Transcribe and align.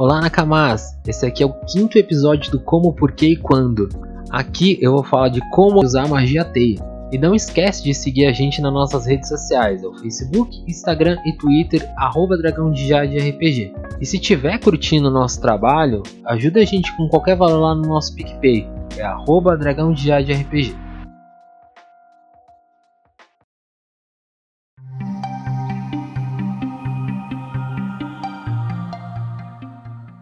Olá 0.00 0.18
Nakamas, 0.18 0.96
esse 1.06 1.26
aqui 1.26 1.42
é 1.42 1.46
o 1.46 1.52
quinto 1.52 1.98
episódio 1.98 2.50
do 2.50 2.58
Como, 2.58 2.90
Porquê 2.90 3.32
e 3.32 3.36
Quando. 3.36 3.86
Aqui 4.30 4.78
eu 4.80 4.92
vou 4.92 5.04
falar 5.04 5.28
de 5.28 5.46
como 5.50 5.84
usar 5.84 6.08
magia 6.08 6.42
teia. 6.42 6.80
E 7.12 7.18
não 7.18 7.34
esquece 7.34 7.84
de 7.84 7.92
seguir 7.92 8.24
a 8.24 8.32
gente 8.32 8.62
nas 8.62 8.72
nossas 8.72 9.04
redes 9.04 9.28
sociais, 9.28 9.84
o 9.84 9.92
Facebook, 9.98 10.64
Instagram 10.66 11.18
e 11.26 11.34
Twitter, 11.34 11.86
arroba 11.98 12.38
Dragão 12.38 12.72
de 12.72 12.88
Jade 12.88 13.18
RPG. 13.18 13.74
E 14.00 14.06
se 14.06 14.18
tiver 14.18 14.58
curtindo 14.58 15.08
o 15.08 15.12
nosso 15.12 15.38
trabalho, 15.38 16.02
ajuda 16.24 16.60
a 16.60 16.64
gente 16.64 16.96
com 16.96 17.06
qualquer 17.06 17.36
valor 17.36 17.60
lá 17.60 17.74
no 17.74 17.86
nosso 17.86 18.14
PicPay, 18.14 18.66
é 18.96 19.02
arroba 19.02 19.54
Dragão 19.54 19.92
de 19.92 20.06
Jade 20.06 20.32
RPG. 20.32 20.74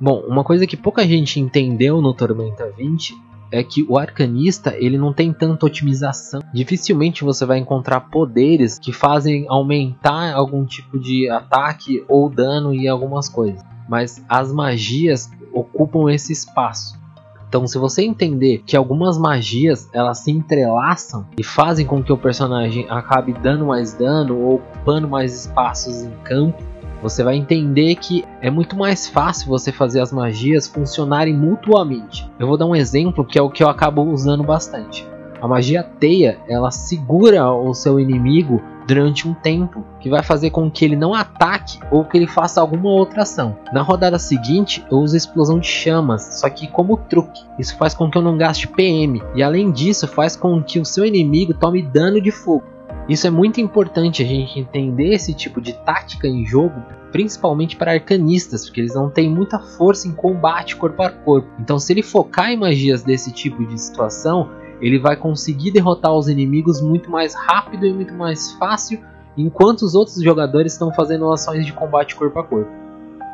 Bom, 0.00 0.22
uma 0.28 0.44
coisa 0.44 0.66
que 0.66 0.76
pouca 0.76 1.06
gente 1.06 1.40
entendeu 1.40 2.00
no 2.00 2.14
Tormenta 2.14 2.70
20 2.76 3.14
é 3.50 3.64
que 3.64 3.84
o 3.88 3.98
arcanista 3.98 4.74
ele 4.76 4.98
não 4.98 5.12
tem 5.12 5.32
tanta 5.32 5.66
otimização. 5.66 6.40
Dificilmente 6.52 7.24
você 7.24 7.44
vai 7.44 7.58
encontrar 7.58 8.00
poderes 8.02 8.78
que 8.78 8.92
fazem 8.92 9.46
aumentar 9.48 10.34
algum 10.34 10.64
tipo 10.64 10.98
de 10.98 11.28
ataque 11.28 12.04
ou 12.08 12.28
dano 12.28 12.74
e 12.74 12.86
algumas 12.86 13.28
coisas. 13.28 13.60
Mas 13.88 14.22
as 14.28 14.52
magias 14.52 15.30
ocupam 15.52 16.12
esse 16.12 16.32
espaço. 16.32 16.98
Então, 17.48 17.66
se 17.66 17.78
você 17.78 18.02
entender 18.02 18.62
que 18.66 18.76
algumas 18.76 19.16
magias 19.16 19.88
elas 19.94 20.18
se 20.18 20.30
entrelaçam 20.30 21.26
e 21.38 21.42
fazem 21.42 21.86
com 21.86 22.02
que 22.02 22.12
o 22.12 22.18
personagem 22.18 22.86
acabe 22.90 23.32
dando 23.32 23.64
mais 23.64 23.94
dano 23.94 24.38
ou 24.38 24.54
ocupando 24.56 25.08
mais 25.08 25.46
espaços 25.46 26.02
em 26.02 26.10
campo, 26.22 26.62
você 27.02 27.22
vai 27.22 27.36
entender 27.36 27.94
que 27.96 28.24
é 28.40 28.50
muito 28.50 28.76
mais 28.76 29.08
fácil 29.08 29.48
você 29.48 29.70
fazer 29.70 30.00
as 30.00 30.12
magias 30.12 30.66
funcionarem 30.66 31.34
mutuamente. 31.34 32.28
Eu 32.38 32.46
vou 32.46 32.56
dar 32.56 32.66
um 32.66 32.76
exemplo 32.76 33.24
que 33.24 33.38
é 33.38 33.42
o 33.42 33.50
que 33.50 33.62
eu 33.62 33.68
acabo 33.68 34.02
usando 34.02 34.42
bastante. 34.42 35.06
A 35.40 35.46
magia 35.46 35.84
teia, 35.84 36.38
ela 36.48 36.70
segura 36.70 37.48
o 37.52 37.72
seu 37.72 38.00
inimigo 38.00 38.60
durante 38.88 39.28
um 39.28 39.34
tempo, 39.34 39.84
que 40.00 40.08
vai 40.08 40.22
fazer 40.22 40.50
com 40.50 40.68
que 40.70 40.84
ele 40.84 40.96
não 40.96 41.14
ataque 41.14 41.78
ou 41.90 42.04
que 42.04 42.16
ele 42.16 42.26
faça 42.26 42.60
alguma 42.60 42.88
outra 42.88 43.22
ação. 43.22 43.56
Na 43.72 43.82
rodada 43.82 44.18
seguinte, 44.18 44.84
eu 44.90 44.98
uso 44.98 45.16
explosão 45.16 45.60
de 45.60 45.68
chamas, 45.68 46.40
só 46.40 46.48
que 46.48 46.66
como 46.66 46.96
truque. 46.96 47.40
Isso 47.58 47.76
faz 47.76 47.94
com 47.94 48.10
que 48.10 48.18
eu 48.18 48.22
não 48.22 48.36
gaste 48.36 48.66
PM 48.66 49.22
e 49.34 49.42
além 49.42 49.70
disso, 49.70 50.08
faz 50.08 50.34
com 50.34 50.60
que 50.62 50.80
o 50.80 50.84
seu 50.84 51.04
inimigo 51.04 51.54
tome 51.54 51.82
dano 51.82 52.20
de 52.20 52.32
fogo. 52.32 52.77
Isso 53.08 53.26
é 53.26 53.30
muito 53.30 53.58
importante 53.58 54.22
a 54.22 54.26
gente 54.26 54.60
entender 54.60 55.14
esse 55.14 55.32
tipo 55.32 55.62
de 55.62 55.72
tática 55.72 56.28
em 56.28 56.44
jogo, 56.44 56.82
principalmente 57.10 57.74
para 57.74 57.92
arcanistas, 57.92 58.66
porque 58.66 58.82
eles 58.82 58.94
não 58.94 59.08
têm 59.08 59.30
muita 59.30 59.58
força 59.58 60.06
em 60.06 60.12
combate 60.12 60.76
corpo 60.76 61.02
a 61.02 61.08
corpo. 61.08 61.48
Então, 61.58 61.78
se 61.78 61.90
ele 61.90 62.02
focar 62.02 62.50
em 62.50 62.58
magias 62.58 63.02
desse 63.02 63.32
tipo 63.32 63.64
de 63.66 63.80
situação, 63.80 64.50
ele 64.78 64.98
vai 64.98 65.16
conseguir 65.16 65.70
derrotar 65.70 66.12
os 66.12 66.28
inimigos 66.28 66.82
muito 66.82 67.10
mais 67.10 67.34
rápido 67.34 67.86
e 67.86 67.94
muito 67.94 68.12
mais 68.12 68.52
fácil, 68.52 69.00
enquanto 69.38 69.82
os 69.82 69.94
outros 69.94 70.22
jogadores 70.22 70.72
estão 70.72 70.92
fazendo 70.92 71.32
ações 71.32 71.64
de 71.64 71.72
combate 71.72 72.14
corpo 72.14 72.38
a 72.38 72.44
corpo. 72.44 72.70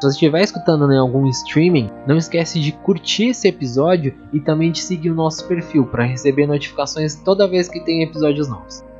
Se 0.00 0.08
você 0.08 0.14
estiver 0.14 0.42
escutando 0.42 0.92
em 0.92 0.98
algum 0.98 1.26
streaming, 1.28 1.88
não 2.06 2.18
esquece 2.18 2.60
de 2.60 2.72
curtir 2.72 3.28
esse 3.28 3.48
episódio 3.48 4.12
e 4.32 4.40
também 4.40 4.70
de 4.70 4.80
seguir 4.80 5.10
o 5.10 5.14
nosso 5.14 5.46
perfil 5.46 5.86
para 5.86 6.04
receber 6.04 6.46
notificações 6.46 7.14
toda 7.14 7.48
vez 7.48 7.68
que 7.68 7.80
tem 7.80 8.02
episódios 8.02 8.48
novos. 8.48 8.91